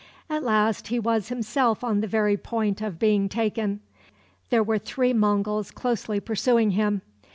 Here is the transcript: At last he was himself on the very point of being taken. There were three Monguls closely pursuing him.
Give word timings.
At 0.31 0.41
last 0.41 0.87
he 0.87 0.97
was 0.97 1.27
himself 1.29 1.83
on 1.83 2.01
the 2.01 2.07
very 2.07 2.35
point 2.35 2.81
of 2.81 2.97
being 2.97 3.29
taken. 3.29 3.81
There 4.49 4.63
were 4.63 4.79
three 4.79 5.13
Monguls 5.13 5.69
closely 5.69 6.19
pursuing 6.19 6.71
him. 6.71 7.03